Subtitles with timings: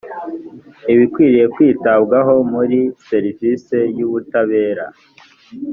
[0.93, 4.85] ibikwiye kwitabwaho muri serivisi y ubutabera